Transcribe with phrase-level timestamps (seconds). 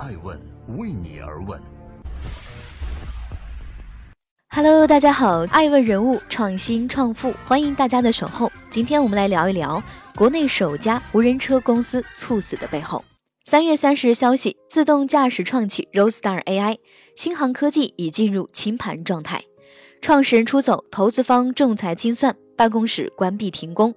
[0.00, 0.40] 爱问
[0.78, 1.60] 为你而问。
[4.48, 8.50] Hello，大家好，爱问人物创新创富，欢迎大家的守候。
[8.70, 9.82] 今天我们来聊一聊
[10.16, 13.04] 国内首家无人车公司猝死的背后。
[13.44, 16.78] 三月三十日消息，自动驾驶创企 Roadstar AI，
[17.14, 19.44] 新航科技已进入清盘状态，
[20.00, 23.94] 创始人出走，投资方仲裁清算，办公室关闭停工。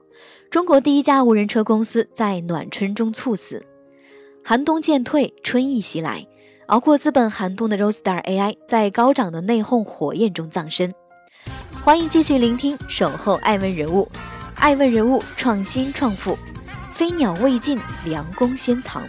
[0.52, 3.66] 中国第一家无人车公司在暖春中猝死。
[4.46, 6.28] 寒冬渐退，春意袭来，
[6.66, 10.94] 熬过资本寒冬的 Roadstar AI 在高涨的内讧火焰中葬身。
[11.82, 14.10] 欢迎继续聆听，守候爱问人物，
[14.56, 16.38] 爱问人物创新创富，
[16.92, 19.08] 飞鸟未尽，良弓先藏。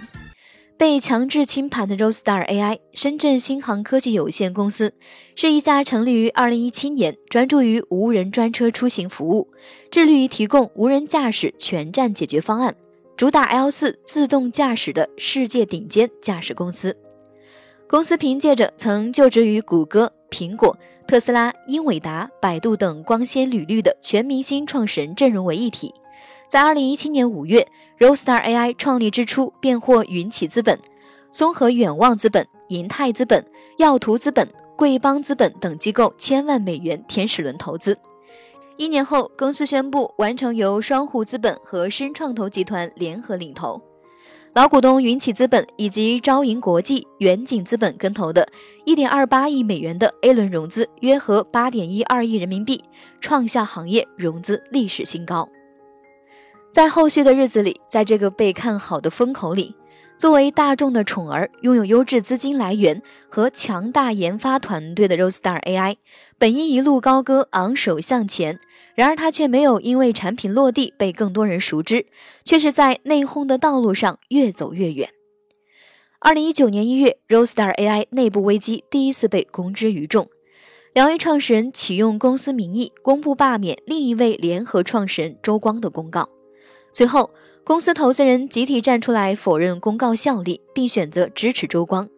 [0.77, 4.95] 被强制清盘的 Roadstar AI 深圳新航科技有限公司
[5.35, 9.49] 是一家成立于2017年，专注于无人专车出行服务，
[9.91, 12.77] 致力于提供无人驾驶全站解决方案，
[13.17, 16.97] 主打 L4 自动驾驶的世界顶尖驾驶公司。
[17.89, 25.95] 公司凭借着曾就职于谷歌、苹果、特斯拉、英伟达、百度等光鲜履历的全明星创始人阵容为一体。
[26.49, 27.69] 在二零一七年五月
[28.01, 30.77] ，Roadstar AI 创立之初便获云起资本、
[31.31, 33.45] 松和远望资本、银泰资本、
[33.79, 37.97] 耀图资本、贵邦资本等机构千万美元天使轮投资。
[38.77, 43.81] 一年后，公司宣布完成由双湖资本和深创投集团联合领投，
[44.53, 48.49] 老股东云起资本以及招银国际、远景资本跟投的
[48.85, 52.83] 一点二八亿美元的 A 轮融资，约合八点一二亿人民币，
[53.21, 55.49] 创下行业融资历史新高。
[56.73, 59.77] 在后续的日子里，在这个被看好的风口里，
[60.17, 65.97] 作为大众的宠儿，拥有优质资金来源和强大研发团队的 Roadstar AI，
[66.39, 68.59] 本应一路高歌，昂首向前。
[68.95, 72.07] 然而，它却没有因为产品落地被更多人熟知，
[72.45, 75.11] 却是在内讧的道路上越走越远。
[76.21, 80.29] 二零一九年一月，Roadstar AI 内部危机第一次被公之于众，
[80.95, 86.29] 两位创始人启用公司名义公布罢免另一位联合创始人周光的公告。
[86.95, 87.29] 随后，
[87.65, 92.09] 公司投资人集体站出来否认公告效力，并选择支持周光。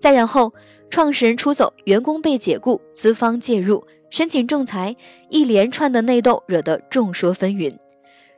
[0.00, 0.54] 再然后，
[0.88, 4.94] 创始人出走，员工被解雇，资方介入，申请仲裁，
[5.30, 7.76] 一连串的内斗惹得众说纷纭。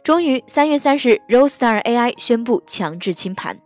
[0.02, 3.60] 终于，三月三十，Roadstar AI 宣布强制清盘。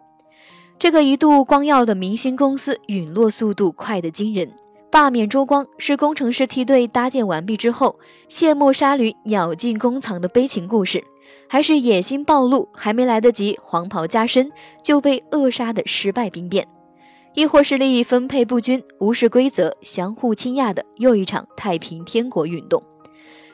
[0.80, 4.52] 这个一度光耀的明星公司陨落速度快得惊人。
[4.90, 7.98] 罢免周光是工程师梯队搭建完毕之后，
[8.28, 11.04] 卸磨杀驴，鸟尽弓藏的悲情故事。
[11.48, 14.50] 还是野心暴露，还没来得及黄袍加身
[14.82, 16.66] 就被扼杀的失败兵变，
[17.34, 22.82] 亦或是利益分配不均、无视规则、相互倾轧的又一场太平天国运动？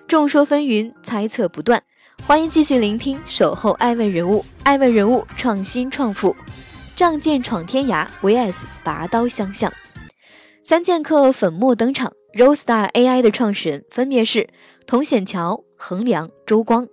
[0.09, 1.83] 众说纷纭，猜测不断。
[2.27, 6.37] 欢迎继续聆听《守候爱问人物》，爱问人物创新创富，
[6.95, 9.73] 仗剑闯天涯 vs 拔刀相向。
[10.63, 14.49] 三剑客粉墨登场 Roastar AI 的创始人分别是
[14.87, 16.87] 童显桥、衡良、周光。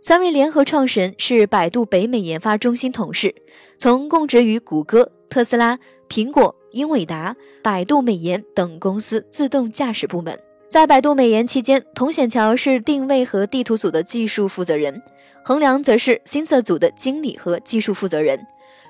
[0.00, 3.34] 三位联合创始人是百度北美研发中心同事，
[3.78, 5.78] 曾供职于谷歌、特斯拉、
[6.08, 10.38] 苹果、英伟达、百度美颜等公司自动驾驶部门。
[10.68, 15.02] 在百度美颜期间，童显桥是定位和地图组的技术负责人，
[15.44, 18.46] 衡良则是新色组的经理和技术负责人，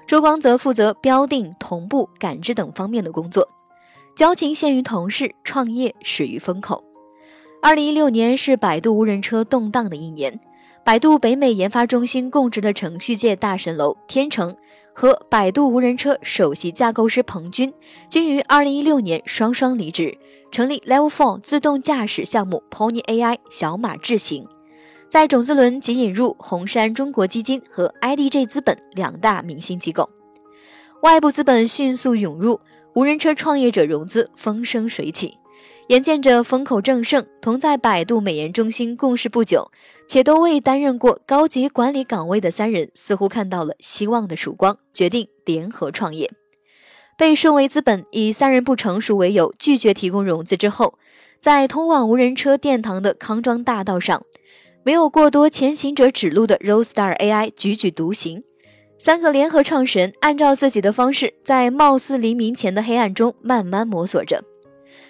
[0.07, 3.49] 周光则负责标定、同步、感知等方面的工作。
[4.15, 6.85] 交情限于同事，创业始于风口。
[7.63, 10.39] 二零一六年是百度无人车动荡的一年。
[10.89, 14.57] 百度北美研发中心供职的程序界大神楼天成
[14.95, 17.71] 和百度无人车首席架构师彭军
[18.09, 20.17] 均于2016年双双离职，
[20.51, 24.49] 成立 Level Four 自动驾驶项目 Pony AI 小马智行，
[25.11, 30.09] 在种子轮即引入红杉中国基金和 IDG 资本两大明星机构，
[31.03, 32.59] 外部资本迅速涌入，
[32.95, 35.37] 无人车创业者融资风生水起。
[35.89, 39.71] 眼见着风口正盛，同在百度美颜中心共事不久，
[40.07, 46.31] 且都未担任过高级管理岗位的三人，似乎看到了希望的曙光，决定联合创业。
[47.17, 50.99] 被顺为资本以三人不成熟为由拒绝提供融资之后，
[51.41, 54.23] 在通往无人车殿堂的康庄大道上，
[54.85, 58.45] 没有过多前行者指路的 Roadstar AI 踽踽独行。
[58.99, 64.45] 三个联合创始人按照自己的方式，在貌似黎明前的黑暗中慢慢摸索着，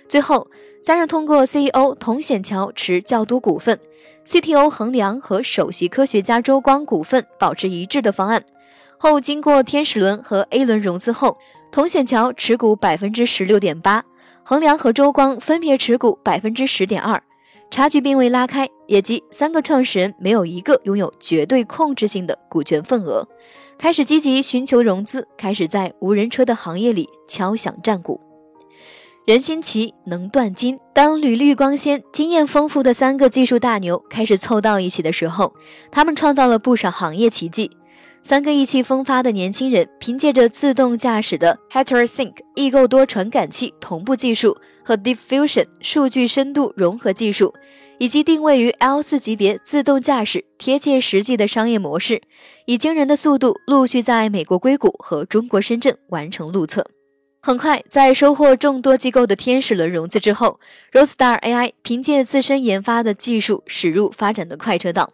[0.08, 0.48] 最后。
[0.80, 3.78] 三人通过 CEO 童显桥持较多股份
[4.26, 8.42] ，CTO 衡量和首席科学家周光股份保持一致的方案。
[8.96, 11.36] 后，经过天使轮和 A 轮融资后，
[11.70, 14.02] 童显桥持股百分之十六点八，
[14.42, 17.22] 衡量和周光分别持股百分之十点二，
[17.70, 23.28] 差距并未拉开，也即三个创始人没有一个拥有绝对控制性的股权份额，
[23.76, 28.27] 开始积极寻求融资，开始在无人车的行业里敲响战鼓。
[29.28, 30.80] 人心齐，能断金。
[30.94, 35.52] 当履历光鲜、经验丰富的三个技术大牛开始凑到一起的时候，
[35.92, 37.70] 他们创造了不少行业奇迹。
[38.22, 47.52] 三个意气风发的年轻人，凭借着自动驾驶的 HeteroSync 异构多传感器同步技术和 Diffusion 数据深度融合技术，
[47.98, 52.22] 以及定位于 L4 级别自动驾驶贴切实际的商业模式，
[52.64, 56.86] 以惊人的速度陆续在美国硅谷和中国深圳完成路测。
[57.40, 60.58] 很快，在收获众多机构的天使轮融资之后
[60.93, 65.12] ，Roadstar AI 凭借自身研发的技术驶入发展的快车道。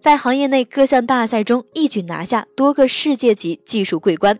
[0.00, 4.38] 在行业内各项大赛中一举拿下多个世界级技术桂冠，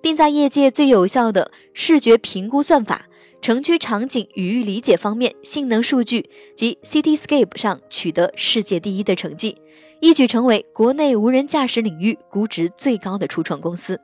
[0.00, 3.06] 并在业界最有效的视觉评估算法、
[3.42, 9.56] 城区场景语义理解方面性能数据及 Cityscape 上取得世界第一的成绩，
[10.00, 14.00] 一举成为国内无人驾驶领域估值最高的初创公司。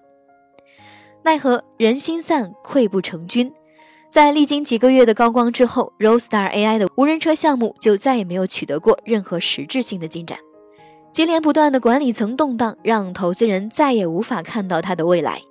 [1.27, 3.53] 奈何人心散，溃不成军，
[4.09, 10.39] 在历经几个月的高光之后，Roadstar AI 的无人车项目就再也没有取得过任何实质性的进展。
[11.11, 15.43] 接连不断的管理层动荡，让投资人再也无法看到它的未来。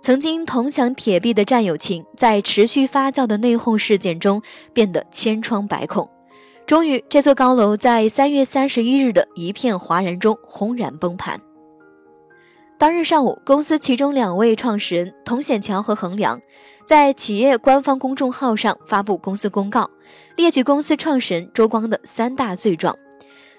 [0.00, 4.40] 曾经铜墙铁壁的战友情，在持续发酵的内讧事件中
[4.72, 6.08] 变得千疮百孔。
[6.66, 11.38] 终于，这座高楼在三月三十一日的一片哗然中轰然崩盘。
[12.78, 16.40] 当日上午，公司其中两位创始人童显桥和衡良，
[16.86, 19.90] 在企业官方公众号上发布公司公告，
[20.36, 22.96] 列举公司创始人周光的三大罪状。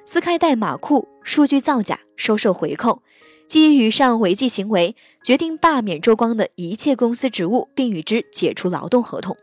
[0.05, 3.03] 撕开代码库、数据造假、收受回扣，
[3.45, 9.35] 基于以上违纪行为，决定罢免周光的一切公司职务，并与之解除劳动合同。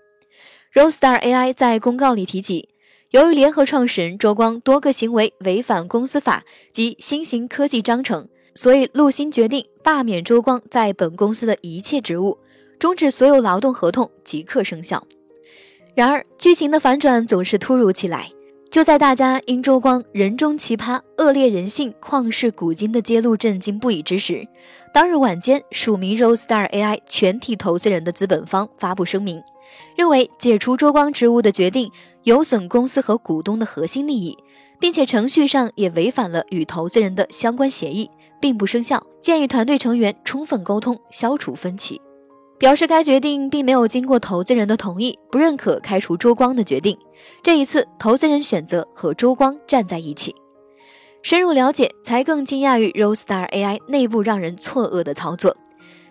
[0.72, 2.70] Roadstar AI 在公告里提及，
[3.10, 8.26] 由于联合创始人周光多个行为违反公司法及新型科技章程，
[8.56, 12.38] 所以陆星决定罢免周光在本公司的一切职务，
[12.78, 15.06] 终止所有劳动合同，即刻生效。
[15.94, 18.32] 然而，剧情的反转总是突如其来。
[18.68, 24.46] 就在大家因周光人中奇葩、恶劣人性、旷世古今的揭露震惊不已之时，
[24.92, 29.40] 当日晚间，署名 Rose Star AI 全体投资人的资本方发布声明，
[29.96, 31.90] 认为解除周光职务的决定
[32.24, 34.36] 有损公司和股东的核心利益，
[34.78, 42.00] 并且程序上也违反了与投资人的相关协议，并不生效，建议团队成员充分沟通，消除分歧。
[42.58, 46.96] 表示该决定并没有经过投资人的同意，不认可开除周光的决定。
[47.42, 50.34] 这一次，投资人选择和周光站在一起。
[51.22, 55.54] 深入了解，才更惊讶于 Rosestar AI 内部让人错愕的操作。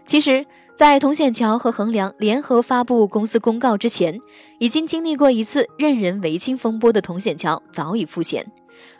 [0.05, 0.45] 其实，
[0.75, 4.19] 在童显桥和衡良联合发布公司公告之前，
[4.59, 8.45] 已经经历过一次任人唯亲风波的童显桥早已赋闲，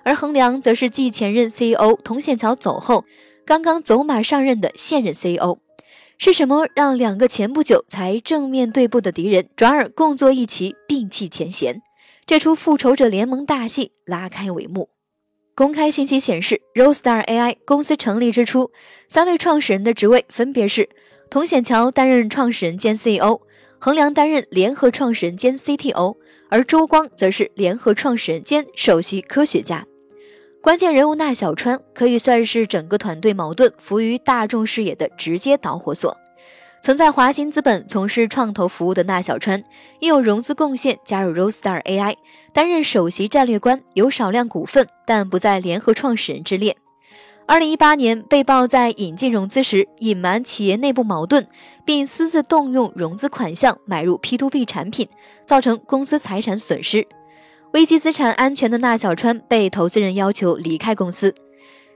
[0.04, 3.06] 而衡良则是继前任 CEO 童显桥走后，
[3.45, 5.60] 刚刚走马上任的现任 CEO。
[6.18, 11.81] 是什么让两个前不久才正面对簿的敌人转而共坐一起，摒弃前嫌？
[12.25, 14.89] 这出复仇者联盟大戏拉开帷幕。
[15.54, 18.72] 公开信息显示，Roastar AI 公司成立之初，
[19.07, 20.89] 三位创始人的职位分别是：
[21.30, 23.42] 童显桥担任创始人兼 CEO，
[23.80, 26.18] 衡良担任联合创始人兼 CTO，
[26.50, 29.86] 而周光则是联合创始人兼首席科学家。
[30.62, 36.18] 关键人物纳小川可以算是整个团队矛盾浮于大众视野的直接导火索。
[36.82, 39.64] 曾在华兴资本从事创投服务的纳小川，
[40.00, 42.16] 因有融资贡献加入 Roadstar AI，
[42.54, 46.78] 担任首席战略官，有少量股份，但不在联合创始人之列。
[47.48, 51.46] 二零一八年被曝在引进融资时隐瞒企业内部矛盾，
[51.86, 55.08] 并私自动用融资款项买入 P2P 产品，
[55.46, 57.08] 造成公司财产损失。
[57.74, 61.36] 危机资产安全的纳小川被投资人要求离开公司。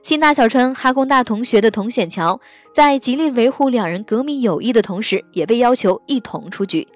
[0.03, 2.39] 新纳小川哈工大同学的童显桥，
[2.72, 6.88] 在极力维护两人革命友谊的同时，也被要求一同出局。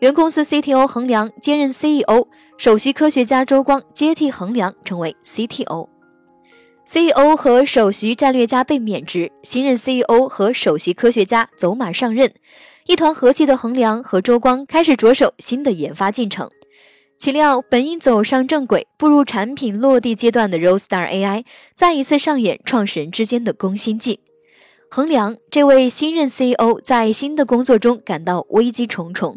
[0.00, 2.26] 原公司 CTO 衡良兼任 CEO，
[2.58, 5.88] 首席科学家周光接替衡良成为 CTO。
[6.88, 12.32] CEO 和首席战略家被免职，新任 CEO 和首席科学家走马上任。
[12.86, 16.48] 一团和气的衡良和周光开始着手新的研发进程。
[17.18, 24.20] 岂料，本应走上正轨、步入产品落地阶段的 Roadstar AI，再一次上演创始人之间的攻心计。
[24.88, 29.36] 衡良这位新任 CEO 在新的工作中感到危机重重。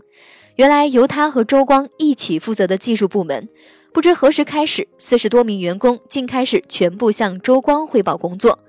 [0.57, 3.47] 原来，由他和周光一起负责的技术部门，
[3.91, 8.59] 不知何时开始，四十多名员工竟开始全部向周光汇报工作，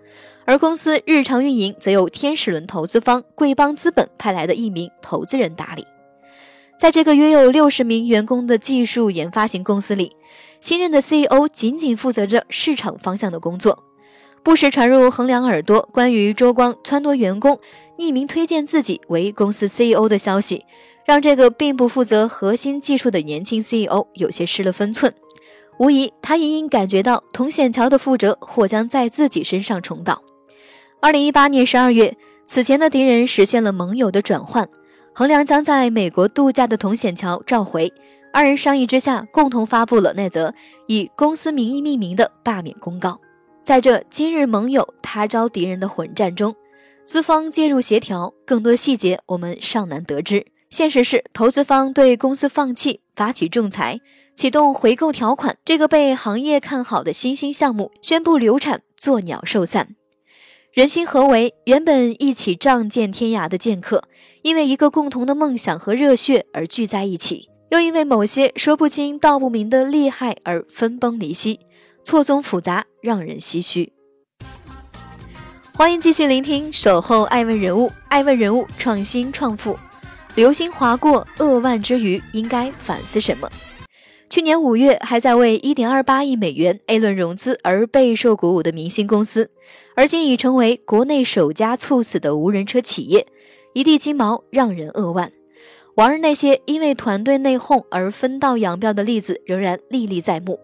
[0.47, 5.87] 而公司日常运营则由天使轮投资方贵邦资本派来的一名投资人打理。
[6.79, 10.17] 在这个约有六十名员工的技术研发型公司里，
[10.61, 13.85] 新任的 CEO 仅仅负责着市场方向的工作。
[14.43, 17.61] 不时传入衡量耳朵关于周光撺掇员工
[17.99, 20.65] 匿名推荐自己为公司 CEO 的消息，
[21.11, 25.13] 让这个并不负责核心技术的年轻 CEO 有些失了分寸。
[25.81, 30.23] 无疑，他隐隐感觉到铜线桥的覆辙或将在自己身上重蹈。
[31.01, 34.69] 二零一八年十二月，此前的敌人实现了盟友的转换，
[35.13, 37.93] 衡量将在美国度假的铜线桥召回。
[38.33, 40.55] 二人商议之下，共同发布了那则
[40.87, 43.21] 以公司名义命名的罢免公告。
[43.65, 46.55] 在这今日盟友他招敌人的混战中，
[47.05, 50.47] 资方介入协调，更多细节我们尚难得知。
[50.71, 54.01] 现实是，投资方对公司放弃、发起仲裁、
[54.37, 59.97] 启动回购条款，这个被行业看好的新兴项目宣布流产，作鸟兽散。
[60.73, 61.53] 人心何为？
[61.65, 64.05] 原本一起仗剑天涯的剑客，
[64.43, 67.49] 因为一个共同的梦想和热血而聚在一起。
[67.71, 71.59] 又因为某些说不清道不明的利害而分崩离析，
[72.05, 73.93] 错综复杂，让人唏嘘。
[75.75, 79.77] 欢迎继续聆听《守候爱问人物》，爱问人物创新创富，
[80.41, 83.51] 流星划过扼腕之余，应该反思什么？
[84.31, 89.51] 去年五月还在为一点二八亿美元 A 轮融资而备受鼓舞的明星公司，
[89.95, 93.27] 而今已成为国内首家猝死的无人车企业，
[93.75, 95.31] 一地鸡毛，让人扼腕。
[95.97, 100.59] 往日那些因为团队内讧而分道扬镳的例子仍然历历在目，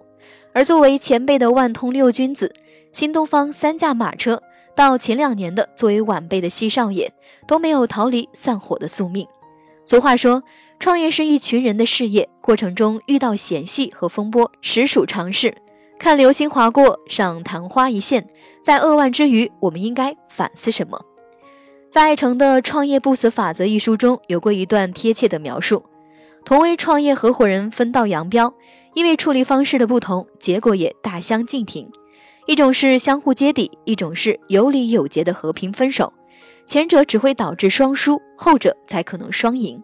[0.54, 2.50] 而作为前辈的万通六君子、
[2.92, 4.42] 新东方三驾马车，
[4.74, 7.12] 到前两年的作为晚辈的西少爷，
[7.46, 9.26] 都没有逃离散伙的宿命。
[9.86, 10.42] 俗话说，
[10.80, 15.56] 创业是一群人的事业，过程中遇到险隙和风波实属常事。
[15.96, 18.26] 看流星划过，赏昙花一现，
[18.60, 21.00] 在扼腕之余，我们应该反思什么？
[21.88, 25.84] 在爱成的《创业不死法则》一书中有过一段贴切的描述：
[26.44, 28.52] 同为创业合伙人分道扬镳，
[28.94, 31.88] 因为处理方式的不同，结果也大相径庭。
[32.46, 36.12] 一种是相互揭底，一种是有理有节的和平分手。
[36.66, 39.82] 前者只会导致双输，后者才可能双赢。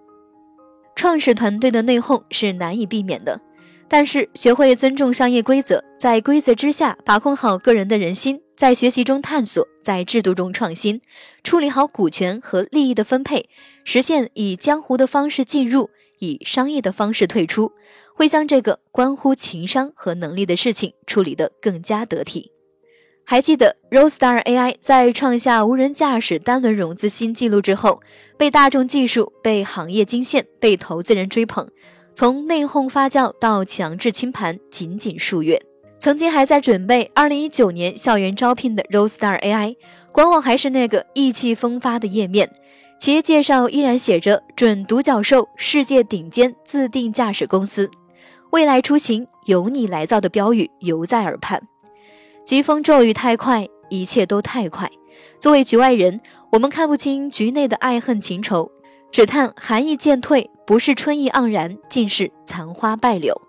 [0.95, 3.41] 创始团队的内讧是难以避免的，
[3.89, 8.41] 但是学会尊重商业规则，在规则之下把控好个人的人心。
[8.55, 11.01] 在学习中探索，在制度中创新，
[11.43, 13.49] 处理好股权和利益的分配，
[13.83, 17.73] 实现以江湖的方式进入，以商业的方式退出，
[18.15, 22.52] 会将这个关乎情商和能力的事情处理得更加得体。
[23.25, 28.01] 还记得 Roadstar AI 在创下无人驾驶单轮融资新纪录之后，
[28.37, 31.67] 被大众技术、被行业惊现、被投资人追捧，
[32.15, 35.61] 从内讧发酵到强制清盘，仅仅数月。
[35.99, 39.77] 曾经还在准备二零一九年校园招聘的 Roadstar AI
[40.11, 42.51] 官网还是那个意气风发的页面，
[42.99, 47.89] 企业介绍依然写着“准独角兽，世界顶尖自定驾驶公司，
[48.51, 51.63] 未来出行由你来造”的标语犹在耳畔。
[52.45, 54.91] 疾风骤雨太快，一切都太快。
[55.41, 56.21] 作为局外人，
[56.51, 58.71] 我们看不清局内的爱恨情仇，
[59.11, 63.41] 只叹寒意渐退，不是春意盎然，尽是残花败柳。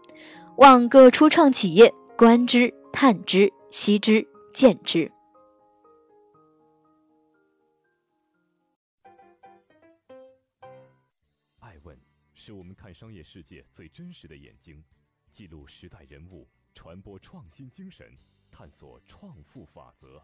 [0.57, 1.93] 望各初创企业。
[2.15, 5.11] 观之、探之、悉之、见之。
[11.59, 11.99] 爱问
[12.35, 14.83] 是我们看商业世界最真实的眼睛，
[15.31, 18.15] 记录时代人物，传播创新精神，
[18.53, 20.21] 探索创富法则。